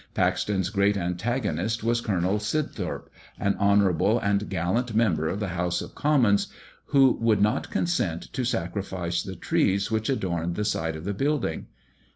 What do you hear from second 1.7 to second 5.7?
was Colonel Sibthorp, an honourable and gallant member of the